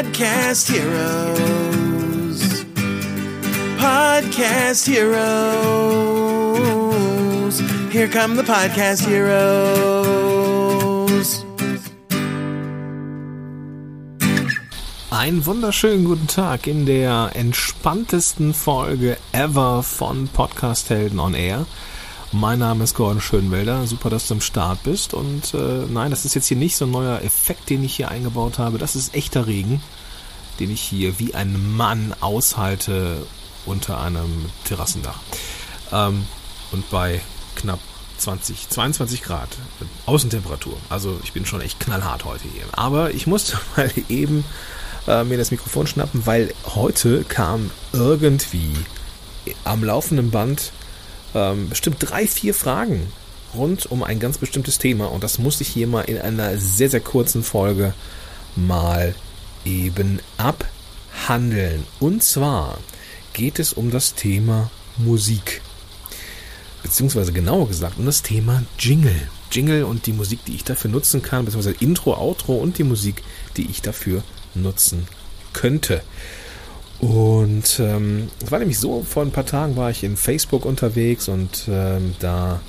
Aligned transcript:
Podcast 0.00 0.72
Heroes. 0.72 2.40
Podcast 3.76 4.86
Heroes. 4.88 5.20
Here 7.92 8.08
come 8.08 8.34
the 8.34 8.42
Podcast 8.42 9.06
Heroes. 9.06 9.44
Einen 15.10 15.44
wunderschönen 15.44 16.06
guten 16.06 16.28
Tag 16.28 16.66
in 16.66 16.86
der 16.86 17.32
entspanntesten 17.34 18.54
Folge 18.54 19.18
ever 19.32 19.82
von 19.82 20.28
Podcast 20.28 20.88
Helden 20.88 21.20
on 21.20 21.34
Air. 21.34 21.66
Mein 22.32 22.60
Name 22.60 22.84
ist 22.84 22.94
Gordon 22.94 23.20
Schönwelder. 23.20 23.88
Super, 23.88 24.08
dass 24.08 24.28
du 24.28 24.34
am 24.34 24.40
Start 24.40 24.84
bist. 24.84 25.14
Und 25.14 25.52
äh, 25.52 25.86
nein, 25.88 26.10
das 26.10 26.24
ist 26.24 26.34
jetzt 26.34 26.46
hier 26.46 26.56
nicht 26.56 26.76
so 26.76 26.84
ein 26.84 26.92
neuer 26.92 27.22
Effekt, 27.22 27.68
den 27.70 27.82
ich 27.82 27.96
hier 27.96 28.08
eingebaut 28.08 28.60
habe. 28.60 28.78
Das 28.78 28.94
ist 28.94 29.16
echter 29.16 29.48
Regen, 29.48 29.82
den 30.60 30.70
ich 30.70 30.80
hier 30.80 31.18
wie 31.18 31.34
ein 31.34 31.76
Mann 31.76 32.14
aushalte 32.20 33.26
unter 33.66 34.00
einem 34.00 34.46
Terrassendach. 34.64 35.18
Ähm, 35.90 36.24
und 36.70 36.88
bei 36.88 37.20
knapp 37.56 37.80
20, 38.18 38.68
22 38.68 39.24
Grad 39.24 39.48
Außentemperatur. 40.06 40.76
Also 40.88 41.18
ich 41.24 41.32
bin 41.32 41.46
schon 41.46 41.62
echt 41.62 41.80
knallhart 41.80 42.24
heute 42.24 42.44
hier. 42.44 42.62
Aber 42.70 43.12
ich 43.12 43.26
musste 43.26 43.58
mal 43.76 43.90
eben 44.08 44.44
äh, 45.08 45.24
mir 45.24 45.36
das 45.36 45.50
Mikrofon 45.50 45.88
schnappen, 45.88 46.24
weil 46.26 46.54
heute 46.76 47.24
kam 47.24 47.72
irgendwie 47.92 48.72
am 49.64 49.82
laufenden 49.82 50.30
Band 50.30 50.70
ähm, 51.34 51.68
bestimmt 51.68 51.96
drei, 52.00 52.26
vier 52.26 52.54
Fragen 52.54 53.12
rund 53.54 53.90
um 53.90 54.02
ein 54.02 54.20
ganz 54.20 54.38
bestimmtes 54.38 54.78
Thema 54.78 55.06
und 55.06 55.24
das 55.24 55.38
muss 55.38 55.60
ich 55.60 55.68
hier 55.68 55.86
mal 55.86 56.02
in 56.02 56.18
einer 56.18 56.56
sehr, 56.58 56.90
sehr 56.90 57.00
kurzen 57.00 57.42
Folge 57.42 57.94
mal 58.56 59.14
eben 59.64 60.20
abhandeln. 60.36 61.84
Und 61.98 62.22
zwar 62.22 62.78
geht 63.32 63.58
es 63.58 63.72
um 63.72 63.90
das 63.90 64.14
Thema 64.14 64.70
Musik. 64.96 65.62
Beziehungsweise 66.82 67.32
genauer 67.32 67.68
gesagt 67.68 67.98
um 67.98 68.06
das 68.06 68.22
Thema 68.22 68.62
Jingle. 68.78 69.28
Jingle 69.50 69.84
und 69.84 70.06
die 70.06 70.12
Musik, 70.12 70.44
die 70.44 70.54
ich 70.54 70.64
dafür 70.64 70.90
nutzen 70.90 71.22
kann, 71.22 71.44
beziehungsweise 71.44 71.76
Intro, 71.80 72.14
Outro 72.14 72.56
und 72.56 72.78
die 72.78 72.84
Musik, 72.84 73.22
die 73.56 73.68
ich 73.68 73.82
dafür 73.82 74.22
nutzen 74.54 75.06
könnte. 75.52 76.02
Und 77.00 77.80
ähm, 77.80 78.28
es 78.44 78.50
war 78.50 78.58
nämlich 78.58 78.78
so, 78.78 79.02
vor 79.02 79.22
ein 79.22 79.30
paar 79.30 79.46
Tagen 79.46 79.76
war 79.76 79.90
ich 79.90 80.04
in 80.04 80.16
Facebook 80.16 80.66
unterwegs 80.66 81.28
und 81.28 81.66
ähm, 81.68 82.14
da 82.20 82.60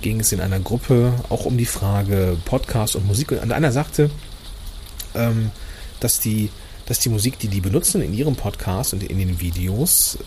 ging 0.00 0.20
es 0.20 0.32
in 0.32 0.40
einer 0.40 0.60
Gruppe 0.60 1.12
auch 1.28 1.44
um 1.44 1.56
die 1.56 1.66
Frage 1.66 2.36
Podcast 2.44 2.94
und 2.94 3.06
Musik. 3.06 3.32
Und 3.32 3.50
einer 3.50 3.72
sagte, 3.72 4.10
ähm, 5.14 5.50
dass 6.00 6.20
die 6.20 6.50
dass 6.86 6.98
die 6.98 7.08
Musik, 7.08 7.38
die 7.38 7.48
die 7.48 7.62
benutzen 7.62 8.02
in 8.02 8.12
ihrem 8.12 8.36
Podcast 8.36 8.92
und 8.92 9.02
in 9.02 9.18
den 9.18 9.40
Videos, 9.40 10.18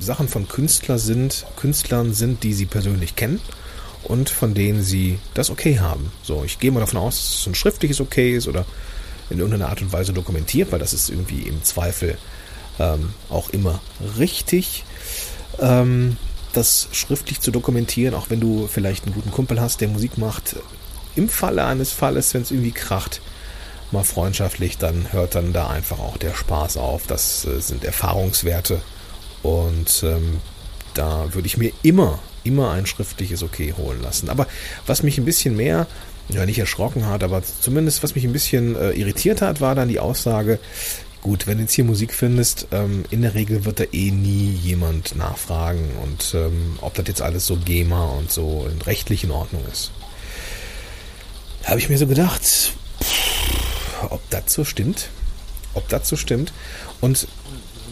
Sachen 0.00 0.26
von 0.26 0.48
Künstler 0.48 0.98
sind, 0.98 1.46
Künstlern 1.54 2.12
sind, 2.12 2.42
die 2.42 2.52
sie 2.52 2.66
persönlich 2.66 3.14
kennen 3.14 3.40
und 4.02 4.28
von 4.28 4.54
denen 4.54 4.82
sie 4.82 5.18
das 5.34 5.50
okay 5.50 5.78
haben. 5.78 6.10
So, 6.22 6.42
ich 6.44 6.58
gehe 6.58 6.72
mal 6.72 6.80
davon 6.80 6.98
aus, 6.98 7.16
dass 7.16 7.40
es 7.40 7.46
ein 7.46 7.54
schriftliches 7.54 8.00
Okay 8.00 8.36
ist 8.36 8.48
oder 8.48 8.66
in 9.30 9.38
irgendeiner 9.38 9.68
Art 9.68 9.82
und 9.82 9.92
Weise 9.92 10.12
dokumentiert, 10.12 10.72
weil 10.72 10.80
das 10.80 10.92
ist 10.92 11.10
irgendwie 11.10 11.42
im 11.42 11.62
Zweifel 11.62 12.18
ähm, 12.78 13.14
auch 13.30 13.50
immer 13.50 13.80
richtig, 14.18 14.84
ähm, 15.60 16.16
das 16.52 16.88
schriftlich 16.92 17.40
zu 17.40 17.50
dokumentieren, 17.50 18.14
auch 18.14 18.30
wenn 18.30 18.40
du 18.40 18.68
vielleicht 18.70 19.04
einen 19.04 19.14
guten 19.14 19.30
Kumpel 19.30 19.60
hast, 19.60 19.80
der 19.80 19.88
Musik 19.88 20.18
macht. 20.18 20.56
Im 21.16 21.28
Falle 21.28 21.64
eines 21.64 21.92
Falles, 21.92 22.34
wenn 22.34 22.42
es 22.42 22.50
irgendwie 22.50 22.72
kracht, 22.72 23.20
mal 23.90 24.04
freundschaftlich, 24.04 24.78
dann 24.78 25.12
hört 25.12 25.34
dann 25.34 25.52
da 25.52 25.68
einfach 25.68 25.98
auch 25.98 26.16
der 26.16 26.34
Spaß 26.34 26.76
auf. 26.76 27.06
Das 27.06 27.44
äh, 27.46 27.60
sind 27.60 27.84
Erfahrungswerte 27.84 28.80
und 29.42 30.02
ähm, 30.04 30.40
da 30.94 31.32
würde 31.34 31.46
ich 31.46 31.56
mir 31.56 31.72
immer, 31.82 32.18
immer 32.44 32.70
ein 32.70 32.86
schriftliches 32.86 33.42
Okay 33.42 33.74
holen 33.76 34.02
lassen. 34.02 34.28
Aber 34.28 34.46
was 34.86 35.02
mich 35.02 35.18
ein 35.18 35.24
bisschen 35.24 35.56
mehr, 35.56 35.86
ja 36.28 36.46
nicht 36.46 36.58
erschrocken 36.58 37.06
hat, 37.06 37.22
aber 37.22 37.42
zumindest 37.42 38.02
was 38.02 38.14
mich 38.14 38.24
ein 38.24 38.32
bisschen 38.32 38.76
äh, 38.76 38.92
irritiert 38.92 39.42
hat, 39.42 39.60
war 39.60 39.74
dann 39.74 39.88
die 39.88 40.00
Aussage, 40.00 40.58
Gut, 41.24 41.46
wenn 41.46 41.56
du 41.56 41.62
jetzt 41.62 41.72
hier 41.72 41.84
Musik 41.84 42.12
findest, 42.12 42.66
ähm, 42.70 43.06
in 43.08 43.22
der 43.22 43.34
Regel 43.34 43.64
wird 43.64 43.80
da 43.80 43.84
eh 43.92 44.10
nie 44.10 44.50
jemand 44.62 45.16
nachfragen 45.16 45.88
und 46.02 46.34
ähm, 46.34 46.78
ob 46.82 46.92
das 46.92 47.06
jetzt 47.08 47.22
alles 47.22 47.46
so 47.46 47.56
GEMA 47.56 48.04
und 48.10 48.30
so 48.30 48.68
rechtlich 48.84 49.24
in 49.24 49.30
Ordnung 49.30 49.64
ist. 49.72 49.90
Habe 51.64 51.78
ich 51.78 51.88
mir 51.88 51.96
so 51.96 52.06
gedacht, 52.06 52.42
pff, 52.42 54.10
ob 54.10 54.20
das 54.28 54.52
so 54.52 54.66
stimmt, 54.66 55.08
ob 55.72 55.88
das 55.88 56.10
so 56.10 56.16
stimmt. 56.16 56.52
Und 57.00 57.26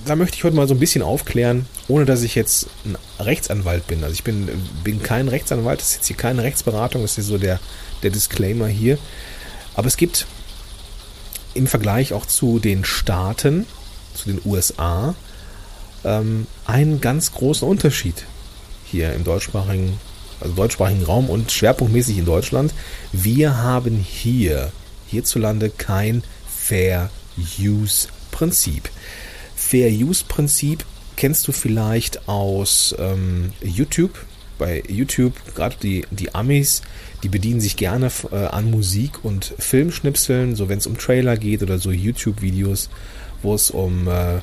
da 0.04 0.14
möchte 0.14 0.36
ich 0.36 0.44
heute 0.44 0.56
mal 0.56 0.68
so 0.68 0.74
ein 0.74 0.80
bisschen 0.80 1.02
aufklären, 1.02 1.64
ohne 1.88 2.04
dass 2.04 2.20
ich 2.20 2.34
jetzt 2.34 2.66
ein 2.84 2.98
Rechtsanwalt 3.18 3.86
bin. 3.86 4.04
Also 4.04 4.12
ich 4.12 4.24
bin, 4.24 4.50
bin 4.84 5.02
kein 5.02 5.28
Rechtsanwalt, 5.28 5.80
das 5.80 5.88
ist 5.88 5.94
jetzt 5.94 6.06
hier 6.08 6.16
keine 6.18 6.42
Rechtsberatung, 6.42 7.00
das 7.00 7.16
ist 7.16 7.28
so 7.28 7.38
der, 7.38 7.60
der 8.02 8.10
Disclaimer 8.10 8.66
hier. 8.66 8.98
Aber 9.74 9.86
es 9.86 9.96
gibt 9.96 10.26
im 11.54 11.66
Vergleich 11.66 12.12
auch 12.12 12.26
zu 12.26 12.58
den 12.58 12.84
Staaten, 12.84 13.66
zu 14.14 14.30
den 14.30 14.40
USA, 14.44 15.14
ähm, 16.04 16.46
einen 16.64 17.00
ganz 17.00 17.32
großen 17.32 17.66
Unterschied 17.66 18.26
hier 18.84 19.12
im 19.14 19.24
deutschsprachigen, 19.24 19.98
also 20.40 20.54
deutschsprachigen 20.54 21.04
Raum 21.04 21.30
und 21.30 21.50
schwerpunktmäßig 21.50 22.18
in 22.18 22.24
Deutschland. 22.24 22.74
Wir 23.12 23.58
haben 23.58 23.96
hier 23.96 24.72
hierzulande 25.06 25.70
kein 25.70 26.22
Fair 26.46 27.10
Use 27.58 28.08
Prinzip. 28.30 28.90
Fair 29.56 29.90
Use 29.90 30.24
Prinzip 30.26 30.84
kennst 31.16 31.46
du 31.46 31.52
vielleicht 31.52 32.28
aus 32.28 32.94
ähm, 32.98 33.52
YouTube. 33.62 34.18
Bei 34.62 34.80
YouTube, 34.86 35.34
gerade 35.56 35.74
die, 35.82 36.06
die 36.12 36.36
Amis, 36.36 36.82
die 37.24 37.28
bedienen 37.28 37.60
sich 37.60 37.74
gerne 37.74 38.12
äh, 38.30 38.36
an 38.36 38.70
Musik 38.70 39.24
und 39.24 39.54
Filmschnipseln, 39.58 40.54
so 40.54 40.68
wenn 40.68 40.78
es 40.78 40.86
um 40.86 40.96
Trailer 40.96 41.36
geht 41.36 41.64
oder 41.64 41.80
so 41.80 41.90
YouTube-Videos, 41.90 42.88
wo 43.42 43.56
es 43.56 43.72
um 43.72 44.06
äh, 44.06 44.38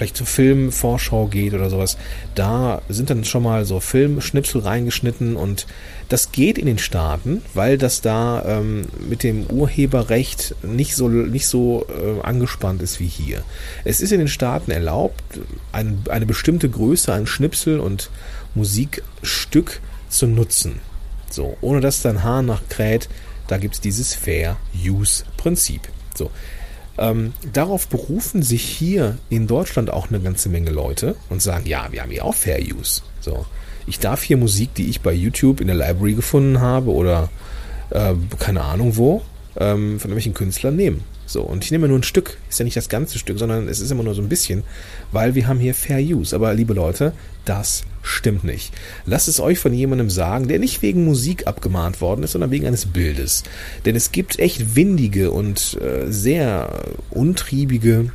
vielleicht 0.00 0.16
zur 0.16 0.26
Filmvorschau 0.26 1.26
geht 1.26 1.52
oder 1.52 1.68
sowas. 1.68 1.98
Da 2.34 2.80
sind 2.88 3.10
dann 3.10 3.22
schon 3.24 3.42
mal 3.42 3.66
so 3.66 3.80
Filmschnipsel 3.80 4.62
reingeschnitten 4.62 5.36
und 5.36 5.66
das 6.08 6.32
geht 6.32 6.56
in 6.56 6.64
den 6.64 6.78
Staaten, 6.78 7.42
weil 7.52 7.76
das 7.76 8.00
da 8.00 8.42
ähm, 8.46 8.86
mit 9.10 9.22
dem 9.22 9.44
Urheberrecht 9.44 10.54
nicht 10.62 10.96
so 10.96 11.08
nicht 11.08 11.46
so 11.46 11.86
äh, 11.90 12.22
angespannt 12.22 12.80
ist 12.80 12.98
wie 12.98 13.08
hier. 13.08 13.42
Es 13.84 14.00
ist 14.00 14.10
in 14.10 14.20
den 14.20 14.28
Staaten 14.28 14.70
erlaubt, 14.70 15.22
ein, 15.70 16.02
eine 16.08 16.24
bestimmte 16.24 16.70
Größe 16.70 17.12
an 17.12 17.26
Schnipsel 17.26 17.78
und 17.78 18.08
Musikstück 18.54 19.82
zu 20.08 20.26
nutzen. 20.26 20.80
So, 21.28 21.58
ohne 21.60 21.82
dass 21.82 22.00
dein 22.00 22.22
Haar 22.22 22.40
nach 22.40 22.62
kräht, 22.70 23.10
da 23.48 23.58
gibt 23.58 23.74
es 23.74 23.80
dieses 23.82 24.14
Fair 24.14 24.56
Use 24.74 25.24
Prinzip. 25.36 25.82
So. 26.14 26.30
Ähm, 27.00 27.32
darauf 27.50 27.88
berufen 27.88 28.42
sich 28.42 28.62
hier 28.62 29.16
in 29.30 29.46
Deutschland 29.46 29.90
auch 29.90 30.10
eine 30.10 30.20
ganze 30.20 30.50
Menge 30.50 30.70
Leute 30.70 31.16
und 31.30 31.40
sagen, 31.40 31.66
ja, 31.66 31.88
wir 31.90 32.02
haben 32.02 32.10
hier 32.10 32.26
auch 32.26 32.34
Fair 32.34 32.60
Use. 32.60 33.00
So. 33.20 33.46
Ich 33.86 33.98
darf 33.98 34.22
hier 34.22 34.36
Musik, 34.36 34.74
die 34.74 34.90
ich 34.90 35.00
bei 35.00 35.12
YouTube 35.12 35.62
in 35.62 35.68
der 35.68 35.76
Library 35.76 36.12
gefunden 36.12 36.60
habe 36.60 36.92
oder 36.92 37.30
äh, 37.88 38.12
keine 38.38 38.62
Ahnung 38.62 38.98
wo, 38.98 39.22
ähm, 39.56 39.98
von 39.98 40.10
irgendwelchen 40.10 40.34
Künstlern 40.34 40.76
nehmen. 40.76 41.02
So, 41.30 41.42
und 41.42 41.62
ich 41.62 41.70
nehme 41.70 41.86
nur 41.86 41.96
ein 41.96 42.02
Stück, 42.02 42.38
ist 42.48 42.58
ja 42.58 42.64
nicht 42.64 42.76
das 42.76 42.88
ganze 42.88 43.16
Stück, 43.16 43.38
sondern 43.38 43.68
es 43.68 43.78
ist 43.78 43.92
immer 43.92 44.02
nur 44.02 44.14
so 44.14 44.20
ein 44.20 44.28
bisschen, 44.28 44.64
weil 45.12 45.36
wir 45.36 45.46
haben 45.46 45.60
hier 45.60 45.74
Fair 45.76 46.00
Use. 46.00 46.34
Aber 46.34 46.52
liebe 46.54 46.74
Leute, 46.74 47.12
das 47.44 47.84
stimmt 48.02 48.42
nicht. 48.42 48.72
Lasst 49.06 49.28
es 49.28 49.38
euch 49.38 49.60
von 49.60 49.72
jemandem 49.72 50.10
sagen, 50.10 50.48
der 50.48 50.58
nicht 50.58 50.82
wegen 50.82 51.04
Musik 51.04 51.46
abgemahnt 51.46 52.00
worden 52.00 52.24
ist, 52.24 52.32
sondern 52.32 52.50
wegen 52.50 52.66
eines 52.66 52.86
Bildes. 52.86 53.44
Denn 53.84 53.94
es 53.94 54.10
gibt 54.10 54.40
echt 54.40 54.74
windige 54.74 55.30
und 55.30 55.78
äh, 55.80 56.10
sehr 56.10 56.82
untriebige, 57.10 58.10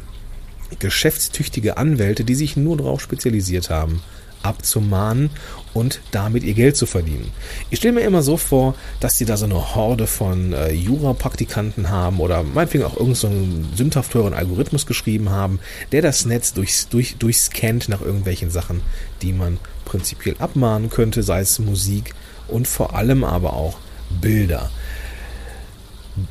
geschäftstüchtige 0.80 1.78
Anwälte, 1.78 2.26
die 2.26 2.36
sich 2.36 2.58
nur 2.58 2.76
darauf 2.76 3.00
spezialisiert 3.00 3.70
haben, 3.70 4.02
abzumahnen 4.44 5.30
und 5.74 6.00
damit 6.12 6.44
ihr 6.44 6.54
Geld 6.54 6.78
zu 6.78 6.86
verdienen. 6.86 7.32
Ich 7.70 7.80
stelle 7.80 7.96
mir 7.96 8.02
immer 8.02 8.22
so 8.22 8.38
vor, 8.38 8.76
dass 9.00 9.18
die 9.18 9.26
da 9.26 9.36
so 9.38 9.46
eine 9.46 9.76
Horde 9.76 10.08
von 10.08 10.54
äh, 10.54 10.72
Jura-Praktikanten 10.72 11.90
haben 11.90 12.20
oder 12.20 12.44
meinetwegen 12.44 12.86
auch 12.86 12.98
irgendeinen 12.98 13.68
so 13.72 13.78
sündhaft 13.78 14.12
teuren 14.12 14.34
Algorithmus 14.34 14.86
geschrieben 14.86 15.30
haben, 15.30 15.60
der 15.92 16.02
das 16.02 16.26
Netz 16.26 16.54
durchs, 16.54 16.88
durch, 16.88 17.18
durchscannt 17.18 17.90
nach 17.90 18.02
irgendwelchen 18.02 18.50
Sachen, 18.50 18.82
die 19.22 19.34
man 19.34 19.60
prinzipiell 19.84 20.36
abmahnen 20.40 20.90
könnte, 20.90 21.24
sei 21.24 21.42
es 21.42 21.60
Musik 21.60 22.14
und 22.48 22.68
vor 22.68 22.96
allem 22.96 23.24
aber 23.24 23.54
auch 23.54 23.78
Bilder. 24.22 24.72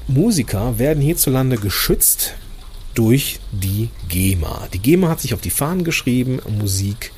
Musiker 0.06 0.78
werden 0.78 1.02
hierzulande 1.02 1.58
geschützt 1.58 2.34
durch 2.94 3.40
die 3.52 3.90
GEMA. 4.08 4.68
Die 4.72 4.78
GEMA 4.78 5.08
hat 5.08 5.20
sich 5.20 5.34
auf 5.34 5.40
die 5.40 5.50
Fahnen 5.50 5.84
geschrieben, 5.84 6.40
Musik 6.58 7.12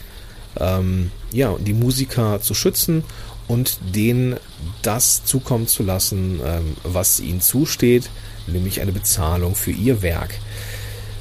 ähm, 0.60 1.10
ja, 1.32 1.54
die 1.58 1.74
Musiker 1.74 2.40
zu 2.40 2.54
schützen 2.54 3.04
und 3.48 3.78
denen 3.94 4.36
das 4.82 5.24
zukommen 5.24 5.66
zu 5.68 5.82
lassen, 5.82 6.40
ähm, 6.44 6.76
was 6.82 7.20
ihnen 7.20 7.40
zusteht, 7.40 8.10
nämlich 8.46 8.80
eine 8.80 8.92
Bezahlung 8.92 9.54
für 9.54 9.70
ihr 9.70 10.02
Werk. 10.02 10.34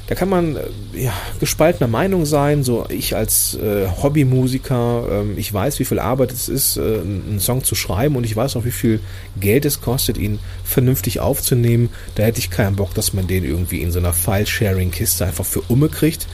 Da 0.08 0.14
kann 0.14 0.28
man 0.28 0.56
äh, 0.56 0.60
ja, 0.94 1.12
gespaltener 1.40 1.88
Meinung 1.88 2.26
sein. 2.26 2.62
So 2.62 2.86
ich 2.88 3.16
als 3.16 3.54
äh, 3.54 3.88
Hobbymusiker, 4.02 5.08
ähm, 5.10 5.34
ich 5.36 5.52
weiß, 5.52 5.78
wie 5.78 5.84
viel 5.84 5.98
Arbeit 5.98 6.32
es 6.32 6.48
ist, 6.48 6.76
äh, 6.76 6.80
einen 6.80 7.40
Song 7.40 7.64
zu 7.64 7.74
schreiben 7.74 8.16
und 8.16 8.24
ich 8.24 8.36
weiß 8.36 8.56
auch, 8.56 8.64
wie 8.64 8.70
viel 8.70 9.00
Geld 9.38 9.64
es 9.64 9.80
kostet, 9.80 10.16
ihn 10.16 10.38
vernünftig 10.64 11.20
aufzunehmen. 11.20 11.90
Da 12.14 12.22
hätte 12.22 12.38
ich 12.38 12.50
keinen 12.50 12.76
Bock, 12.76 12.94
dass 12.94 13.12
man 13.12 13.26
den 13.26 13.44
irgendwie 13.44 13.82
in 13.82 13.90
so 13.90 13.98
einer 13.98 14.12
File-Sharing-Kiste 14.12 15.26
einfach 15.26 15.44
für 15.44 15.62
Umme 15.62 15.88
kriegt. 15.88 16.26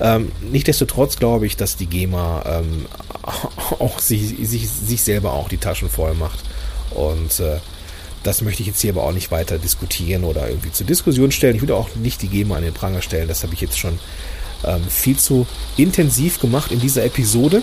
Ähm, 0.00 0.30
Nichtsdestotrotz 0.52 1.16
glaube 1.16 1.46
ich, 1.46 1.56
dass 1.56 1.76
die 1.76 1.86
GEMA 1.86 2.44
ähm, 2.46 2.86
auch 3.78 3.98
sich, 3.98 4.36
sich, 4.46 4.68
sich 4.68 5.02
selber 5.02 5.32
auch 5.32 5.48
die 5.48 5.58
Taschen 5.58 5.88
voll 5.88 6.14
macht. 6.14 6.44
Und 6.90 7.40
äh, 7.40 7.58
das 8.26 8.42
möchte 8.42 8.62
ich 8.62 8.66
jetzt 8.68 8.80
hier 8.80 8.92
aber 8.92 9.04
auch 9.04 9.12
nicht 9.12 9.30
weiter 9.30 9.58
diskutieren 9.58 10.24
oder 10.24 10.48
irgendwie 10.48 10.72
zur 10.72 10.86
Diskussion 10.86 11.30
stellen. 11.30 11.56
Ich 11.56 11.62
will 11.62 11.70
auch 11.72 11.94
nicht 11.94 12.22
die 12.22 12.28
GEMA 12.28 12.56
an 12.56 12.64
den 12.64 12.74
Pranger 12.74 13.02
stellen. 13.02 13.28
Das 13.28 13.44
habe 13.44 13.54
ich 13.54 13.60
jetzt 13.60 13.78
schon 13.78 13.98
ähm, 14.64 14.82
viel 14.88 15.16
zu 15.16 15.46
intensiv 15.76 16.40
gemacht 16.40 16.72
in 16.72 16.80
dieser 16.80 17.04
Episode. 17.04 17.62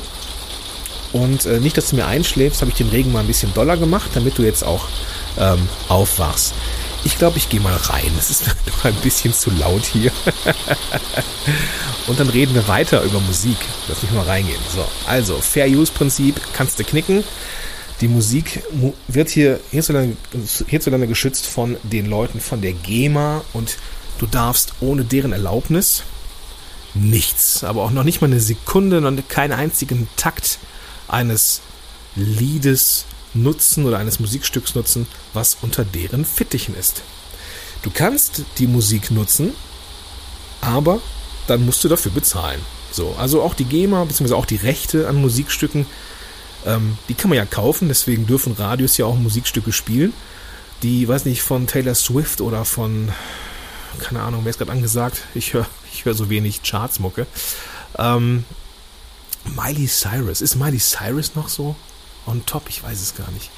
Und 1.12 1.46
äh, 1.46 1.60
nicht, 1.60 1.78
dass 1.78 1.90
du 1.90 1.98
mir 1.98 2.08
einschläfst, 2.08 2.62
habe 2.62 2.72
ich 2.72 2.78
den 2.78 2.90
Regen 2.90 3.12
mal 3.12 3.20
ein 3.20 3.28
bisschen 3.28 3.54
doller 3.54 3.78
gemacht, 3.78 4.12
damit 4.14 4.38
du 4.38 4.44
jetzt 4.44 4.64
auch 4.64 4.88
ähm, 5.38 5.68
aufwachst. 5.90 6.54
Ich 7.04 7.18
glaube, 7.18 7.38
ich 7.38 7.50
gehe 7.50 7.60
mal 7.60 7.76
rein. 7.76 8.12
Es 8.18 8.30
ist 8.30 8.48
noch 8.68 8.86
ein 8.86 8.96
bisschen 8.96 9.34
zu 9.34 9.52
laut 9.52 9.84
hier. 9.84 10.12
Und 12.08 12.20
dann 12.20 12.30
reden 12.30 12.56
wir 12.56 12.68
weiter 12.68 13.04
über 13.04 13.20
Musik. 13.20 13.58
Lass 13.90 14.02
mich 14.02 14.12
mal 14.12 14.26
reingehen. 14.26 14.60
So, 14.74 14.86
also 15.06 15.40
Fair 15.40 15.68
Use 15.68 15.92
Prinzip 15.92 16.40
kannst 16.54 16.80
du 16.80 16.84
knicken. 16.84 17.24
Die 18.04 18.10
Musik 18.10 18.62
wird 19.08 19.30
hier 19.30 19.62
hierzulande, 19.72 20.18
hierzulande 20.68 21.08
geschützt 21.08 21.46
von 21.46 21.78
den 21.84 22.06
Leuten 22.06 22.42
von 22.42 22.60
der 22.60 22.74
GEMA 22.74 23.46
und 23.54 23.78
du 24.18 24.26
darfst 24.26 24.74
ohne 24.82 25.06
deren 25.06 25.32
Erlaubnis 25.32 26.04
nichts, 26.94 27.64
aber 27.64 27.82
auch 27.82 27.92
noch 27.92 28.04
nicht 28.04 28.20
mal 28.20 28.28
eine 28.28 28.42
Sekunde 28.42 29.08
und 29.08 29.30
keinen 29.30 29.54
einzigen 29.54 30.10
Takt 30.18 30.60
eines 31.08 31.62
Liedes 32.18 33.06
nutzen 33.34 33.86
oder 33.86 34.00
eines 34.00 34.20
Musikstücks 34.20 34.76
nutzen, 34.76 35.08
was 35.32 35.56
unter 35.62 35.86
deren 35.86 36.26
Fittichen 36.26 36.76
ist. 36.76 37.04
Du 37.84 37.90
kannst 37.90 38.42
die 38.58 38.68
Musik 38.68 39.12
nutzen, 39.12 39.54
aber 40.60 41.00
dann 41.48 41.66
musst 41.66 41.82
du 41.86 41.88
dafür 41.88 42.12
bezahlen. 42.12 42.60
So, 42.92 43.16
also 43.18 43.42
auch 43.42 43.54
die 43.54 43.64
GEMA 43.64 44.04
bzw. 44.04 44.34
auch 44.34 44.46
die 44.46 44.58
Rechte 44.58 45.08
an 45.08 45.22
Musikstücken 45.22 45.86
ähm, 46.66 46.98
die 47.10 47.14
kann 47.14 47.30
man 47.30 47.38
ja 47.38 47.46
kaufen, 47.46 47.88
deswegen 47.88 48.26
dürfen 48.26 48.54
Radios 48.54 48.98
ja 48.98 49.06
auch 49.06 49.16
Musikstücke 49.16 49.72
spielen. 49.72 50.14
Die, 50.82 51.08
weiß 51.08 51.26
nicht, 51.26 51.42
von 51.42 51.68
Taylor 51.68 51.96
Swift 51.96 52.42
oder 52.42 52.66
von, 52.66 53.10
keine 54.00 54.22
Ahnung, 54.22 54.42
wer 54.44 54.50
ist 54.50 54.58
gerade 54.58 54.72
angesagt? 54.72 55.22
Ich 55.34 55.54
höre 55.54 55.66
ich 55.94 56.06
hör 56.06 56.14
so 56.14 56.30
wenig 56.30 56.62
Chartsmucke. 56.64 57.28
Ähm, 57.98 58.46
Miley 59.46 59.88
Cyrus. 59.88 60.42
Ist 60.42 60.56
Miley 60.56 60.80
Cyrus 60.80 61.36
noch 61.36 61.50
so 61.50 61.76
on 62.26 62.46
top? 62.46 62.64
Ich 62.70 62.84
weiß 62.84 63.00
es 63.00 63.16
gar 63.16 63.30
nicht. 63.32 63.52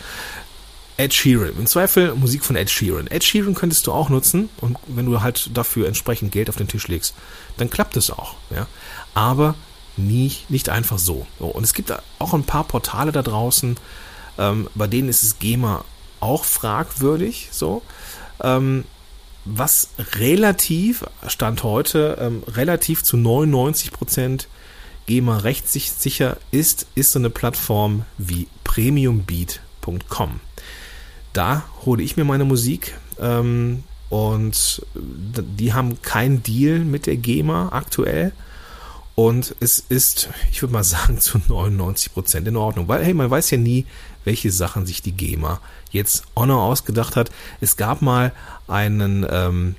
Ed 0.98 1.14
Sheeran. 1.14 1.58
Im 1.58 1.66
Zweifel 1.66 2.16
Musik 2.16 2.44
von 2.46 2.56
Ed 2.56 2.70
Sheeran. 2.70 3.08
Ed 3.08 3.24
Sheeran 3.24 3.56
könntest 3.56 3.88
du 3.88 3.92
auch 3.92 4.10
nutzen 4.10 4.50
und 4.62 4.78
wenn 4.88 5.06
du 5.06 5.22
halt 5.22 5.50
dafür 5.54 5.88
entsprechend 5.88 6.32
Geld 6.32 6.50
auf 6.50 6.56
den 6.56 6.68
Tisch 6.68 6.88
legst, 6.88 7.14
dann 7.58 7.70
klappt 7.70 7.98
es 7.98 8.12
auch. 8.12 8.36
Ja? 8.50 8.68
Aber 9.14 9.56
nie, 9.98 10.34
nicht 10.50 10.70
einfach 10.70 11.00
so. 11.00 11.26
Und 11.40 11.64
es 11.64 11.74
gibt 11.74 11.94
auch 12.20 12.34
ein 12.34 12.44
paar 12.44 12.64
Portale 12.64 13.12
da 13.12 13.22
draußen, 13.22 13.78
ähm, 14.38 14.70
bei 14.76 14.88
denen 14.88 15.10
ist 15.10 15.24
es 15.24 15.40
GEMA 15.40 15.84
auch 16.20 16.44
fragwürdig, 16.44 17.50
so. 17.52 17.82
Ähm, 18.42 18.84
was 19.46 19.90
relativ, 20.14 21.06
Stand 21.28 21.64
heute, 21.64 22.18
ähm, 22.20 22.44
relativ 22.48 23.04
zu 23.04 23.16
99 23.16 23.92
Prozent 23.92 24.48
GEMA 25.06 25.38
rechtssicher 25.38 26.38
ist, 26.52 26.88
ist 26.96 27.12
so 27.12 27.20
eine 27.20 27.30
Plattform 27.30 28.06
wie 28.18 28.48
premiumbeat.com. 28.64 30.40
Da 31.34 31.64
hole 31.86 32.02
ich 32.02 32.18
mir 32.18 32.24
meine 32.24 32.46
Musik 32.46 32.98
ähm, 33.20 33.84
und 34.10 34.86
die 34.96 35.74
haben 35.74 36.02
keinen 36.02 36.42
Deal 36.42 36.80
mit 36.80 37.06
der 37.06 37.18
GEMA 37.18 37.70
aktuell. 37.72 38.32
Und 39.16 39.56
es 39.62 39.80
ist, 39.80 40.30
ich 40.52 40.62
würde 40.62 40.74
mal 40.74 40.84
sagen, 40.84 41.20
zu 41.20 41.40
99 41.48 42.14
Prozent 42.14 42.48
in 42.48 42.58
Ordnung. 42.58 42.88
Weil, 42.88 43.04
hey, 43.04 43.14
man 43.14 43.32
weiß 43.32 43.50
ja 43.52 43.58
nie, 43.58 43.86
welche 44.26 44.52
Sachen 44.52 44.86
sich 44.86 45.02
die 45.02 45.14
GEMA 45.14 45.60
jetzt 45.92 46.26
Honor 46.36 46.64
ausgedacht 46.64 47.16
hat. 47.16 47.32
Es 47.62 47.78
gab 47.78 48.02
mal 48.02 48.34
einen, 48.68 49.26
ähm, 49.30 49.76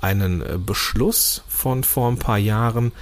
einen 0.00 0.42
äh, 0.42 0.58
Beschluss 0.58 1.42
von 1.48 1.82
vor 1.84 2.10
ein 2.10 2.18
paar 2.18 2.38
Jahren. 2.38 2.92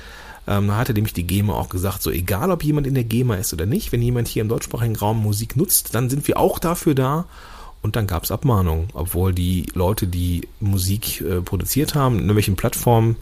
Ähm, 0.46 0.68
da 0.68 0.76
hatte 0.76 0.92
nämlich 0.92 1.14
die 1.14 1.26
GEMA 1.26 1.54
auch 1.54 1.68
gesagt, 1.68 2.02
so 2.02 2.10
egal 2.10 2.50
ob 2.50 2.62
jemand 2.62 2.86
in 2.86 2.94
der 2.94 3.04
GEMA 3.04 3.36
ist 3.36 3.52
oder 3.52 3.66
nicht, 3.66 3.92
wenn 3.92 4.02
jemand 4.02 4.28
hier 4.28 4.42
im 4.42 4.48
deutschsprachigen 4.48 4.96
Raum 4.96 5.22
Musik 5.22 5.56
nutzt, 5.56 5.94
dann 5.94 6.10
sind 6.10 6.26
wir 6.28 6.38
auch 6.38 6.58
dafür 6.58 6.94
da. 6.94 7.26
Und 7.80 7.96
dann 7.96 8.06
gab 8.06 8.22
es 8.22 8.30
Abmahnungen, 8.30 8.88
obwohl 8.92 9.34
die 9.34 9.66
Leute, 9.74 10.06
die 10.06 10.46
Musik 10.60 11.20
äh, 11.20 11.40
produziert 11.40 11.96
haben, 11.96 12.20
in 12.20 12.32
welchen 12.32 12.54
Plattformen 12.54 13.16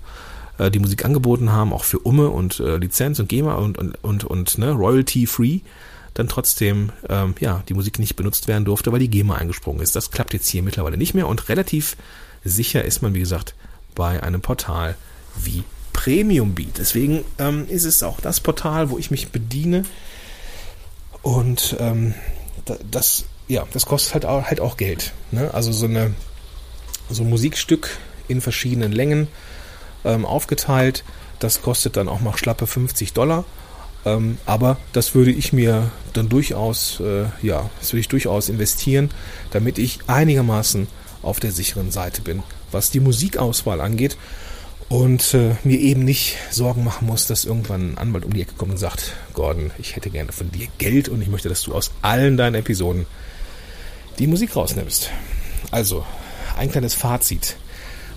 äh, 0.60 0.70
die 0.70 0.78
Musik 0.78 1.04
angeboten 1.04 1.50
haben, 1.52 1.72
auch 1.72 1.84
für 1.84 1.98
Umme 1.98 2.28
und 2.28 2.60
äh, 2.60 2.76
Lizenz 2.76 3.18
und 3.18 3.28
GEMA 3.28 3.54
und, 3.54 3.78
und, 3.78 4.04
und, 4.04 4.24
und 4.24 4.58
ne, 4.58 4.72
Royalty-Free, 4.72 5.60
dann 6.14 6.28
trotzdem 6.28 6.92
ähm, 7.08 7.34
ja, 7.40 7.62
die 7.68 7.74
Musik 7.74 7.98
nicht 7.98 8.16
benutzt 8.16 8.46
werden 8.46 8.64
durfte, 8.64 8.92
weil 8.92 8.98
die 8.98 9.08
GEMA 9.08 9.36
eingesprungen 9.36 9.80
ist. 9.80 9.96
Das 9.96 10.10
klappt 10.10 10.34
jetzt 10.34 10.48
hier 10.48 10.62
mittlerweile 10.62 10.98
nicht 10.98 11.14
mehr 11.14 11.28
und 11.28 11.48
relativ 11.48 11.96
sicher 12.44 12.84
ist 12.84 13.00
man, 13.00 13.14
wie 13.14 13.20
gesagt, 13.20 13.54
bei 13.94 14.22
einem 14.22 14.40
Portal 14.40 14.96
wie 15.36 15.64
Premium 15.92 16.54
Beat. 16.54 16.78
Deswegen 16.78 17.24
ähm, 17.38 17.66
ist 17.68 17.84
es 17.84 18.02
auch 18.02 18.20
das 18.20 18.40
Portal, 18.40 18.90
wo 18.90 18.98
ich 18.98 19.10
mich 19.10 19.28
bediene. 19.28 19.84
Und 21.22 21.76
ähm, 21.78 22.14
das, 22.90 23.24
ja, 23.48 23.66
das 23.72 23.86
kostet 23.86 24.14
halt 24.14 24.26
auch, 24.26 24.44
halt 24.44 24.60
auch 24.60 24.76
Geld. 24.76 25.12
Ne? 25.30 25.52
Also 25.52 25.72
so, 25.72 25.86
eine, 25.86 26.14
so 27.08 27.22
ein 27.22 27.30
Musikstück 27.30 27.98
in 28.28 28.40
verschiedenen 28.40 28.92
Längen 28.92 29.28
ähm, 30.04 30.24
aufgeteilt. 30.24 31.04
Das 31.38 31.62
kostet 31.62 31.96
dann 31.96 32.08
auch 32.08 32.20
mal 32.20 32.36
schlappe 32.36 32.66
50 32.66 33.12
Dollar. 33.12 33.44
Ähm, 34.04 34.38
aber 34.46 34.78
das 34.92 35.14
würde 35.14 35.30
ich 35.30 35.52
mir 35.52 35.90
dann 36.12 36.28
durchaus, 36.28 37.00
äh, 37.00 37.26
ja, 37.42 37.68
das 37.80 37.92
würde 37.92 38.00
ich 38.00 38.08
durchaus 38.08 38.48
investieren, 38.48 39.10
damit 39.50 39.78
ich 39.78 40.00
einigermaßen 40.06 40.86
auf 41.22 41.40
der 41.40 41.52
sicheren 41.52 41.90
Seite 41.90 42.22
bin, 42.22 42.42
was 42.72 42.90
die 42.90 43.00
Musikauswahl 43.00 43.80
angeht 43.80 44.16
und 44.88 45.34
äh, 45.34 45.54
mir 45.64 45.78
eben 45.78 46.04
nicht 46.04 46.36
Sorgen 46.50 46.82
machen 46.82 47.06
muss, 47.06 47.26
dass 47.26 47.44
irgendwann 47.44 47.92
ein 47.92 47.98
Anwalt 47.98 48.24
um 48.24 48.32
die 48.32 48.42
Ecke 48.42 48.54
kommt 48.56 48.72
und 48.72 48.78
sagt, 48.78 49.12
Gordon, 49.34 49.70
ich 49.78 49.96
hätte 49.96 50.10
gerne 50.10 50.32
von 50.32 50.50
dir 50.50 50.66
Geld 50.78 51.08
und 51.08 51.22
ich 51.22 51.28
möchte, 51.28 51.48
dass 51.48 51.62
du 51.62 51.74
aus 51.74 51.92
allen 52.02 52.36
deinen 52.36 52.56
Episoden 52.56 53.06
die 54.18 54.26
Musik 54.26 54.56
rausnimmst. 54.56 55.10
Also, 55.70 56.04
ein 56.56 56.70
kleines 56.70 56.94
Fazit. 56.94 57.56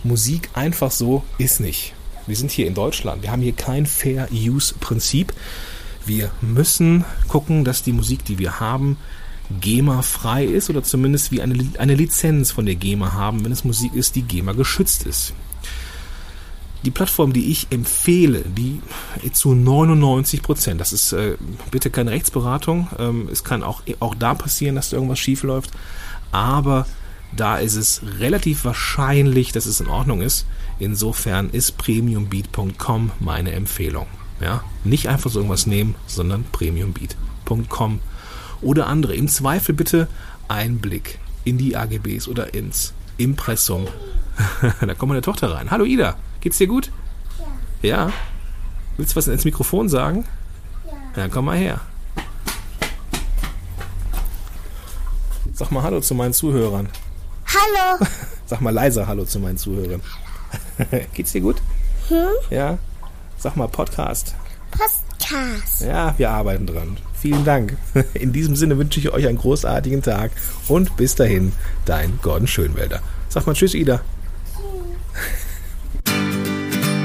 Musik 0.04 0.50
einfach 0.54 0.92
so 0.92 1.24
ist 1.38 1.60
nicht. 1.60 1.94
Wir 2.28 2.36
sind 2.36 2.52
hier 2.52 2.68
in 2.68 2.74
Deutschland. 2.74 3.22
Wir 3.22 3.32
haben 3.32 3.42
hier 3.42 3.54
kein 3.54 3.86
Fair 3.86 4.28
Use 4.32 4.74
Prinzip. 4.80 5.34
Wir 6.06 6.32
müssen 6.42 7.06
gucken, 7.28 7.64
dass 7.64 7.84
die 7.84 7.94
Musik, 7.94 8.26
die 8.26 8.40
wir 8.40 8.60
haben, 8.60 8.98
GEMA-frei 9.62 10.46
ist 10.46 10.70
oder 10.70 10.84
zumindest 10.84 11.32
wie 11.32 11.42
eine, 11.42 11.56
eine 11.78 11.96
Lizenz 11.96 12.52
von 12.52 12.66
der 12.66 12.76
GEMA 12.76 13.14
haben, 13.14 13.44
wenn 13.44 13.52
es 13.52 13.64
Musik 13.64 13.94
ist, 13.94 14.16
die 14.16 14.24
GEMA 14.24 14.54
geschützt 14.54 15.06
ist. 15.06 15.34
Die 16.86 16.92
Plattform, 16.92 17.32
die 17.32 17.50
ich 17.50 17.68
empfehle, 17.70 18.42
die 18.42 18.82
zu 19.32 19.54
99 19.54 20.42
Prozent, 20.42 20.82
das 20.82 20.92
ist 20.92 21.14
äh, 21.14 21.38
bitte 21.72 21.90
keine 21.90 22.12
Rechtsberatung, 22.12 22.90
ähm, 23.00 23.30
es 23.32 23.46
kann 23.46 23.64
auch, 23.64 23.84
auch 24.02 24.16
da 24.16 24.34
passieren, 24.34 24.76
dass 24.76 24.90
da 24.90 24.98
irgendwas 24.98 25.20
schief 25.20 25.44
läuft, 25.44 25.72
aber 26.32 26.86
da 27.36 27.58
ist 27.58 27.76
es 27.76 28.02
relativ 28.20 28.66
wahrscheinlich, 28.66 29.52
dass 29.52 29.66
es 29.66 29.80
in 29.80 29.88
Ordnung 29.88 30.22
ist. 30.22 30.46
Insofern 30.80 31.50
ist 31.50 31.78
premiumbeat.com 31.78 33.12
meine 33.20 33.52
Empfehlung. 33.52 34.08
Ja, 34.42 34.64
nicht 34.84 35.08
einfach 35.08 35.30
so 35.30 35.40
irgendwas 35.40 35.68
nehmen, 35.68 35.96
sondern 36.08 36.44
premiumbeat.com 36.52 38.00
oder 38.62 38.88
andere. 38.88 39.16
Im 39.16 39.28
Zweifel 39.28 39.74
bitte 39.74 40.08
Einblick 40.48 41.20
in 41.44 41.58
die 41.58 41.76
AGBs 41.76 42.28
oder 42.28 42.54
ins 42.54 42.94
Impressum. 43.18 43.88
da 44.82 44.94
kommt 44.96 45.10
meine 45.10 45.22
Tochter 45.22 45.52
rein. 45.52 45.72
Hallo 45.72 45.86
Ida, 45.86 46.18
geht's 46.42 46.58
dir 46.58 46.68
gut? 46.68 46.92
Ja. 47.82 48.08
Ja? 48.08 48.14
Willst 48.98 49.14
du 49.14 49.16
was 49.18 49.28
ins 49.28 49.46
Mikrofon 49.46 49.90
sagen? 49.90 50.26
Ja. 51.16 51.24
Ja, 51.24 51.28
komm 51.30 51.46
mal 51.46 51.58
her. 51.58 51.82
Sag 55.54 55.72
mal 55.72 55.84
Hallo 55.84 56.02
zu 56.02 56.16
meinen 56.16 56.34
Zuhörern. 56.34 56.90
Hallo. 57.64 58.06
Sag 58.46 58.62
mal 58.62 58.74
leiser 58.74 59.08
Hallo 59.08 59.26
zu 59.26 59.40
meinen 59.40 59.58
Zuhörern. 59.58 60.02
Geht's 61.14 61.32
dir 61.32 61.42
gut? 61.42 61.58
Hm? 62.10 62.28
Ja? 62.50 62.78
Sag 63.38 63.56
mal 63.56 63.68
Podcast. 63.68 64.36
Podcast. 64.72 65.82
Ja, 65.82 66.14
wir 66.18 66.30
arbeiten 66.30 66.68
dran. 66.68 66.98
Vielen 67.14 67.46
Dank. 67.46 67.78
In 68.14 68.34
diesem 68.34 68.56
Sinne 68.56 68.78
wünsche 68.78 69.00
ich 69.00 69.12
euch 69.12 69.28
einen 69.28 69.38
großartigen 69.38 70.02
Tag 70.02 70.32
und 70.68 70.98
bis 70.98 71.16
dahin, 71.16 71.54
dein 71.86 72.20
Gordon 72.22 72.48
Schönwälder. 72.48 73.02
Sag 73.30 73.48
mal 73.48 73.54
Tschüss, 73.54 73.74
Ida. 73.74 74.02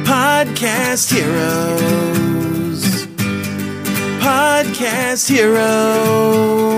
Podcast 0.05 1.13
Heroes. 1.13 3.07
Podcast 4.21 5.31
Heroes. 5.31 6.78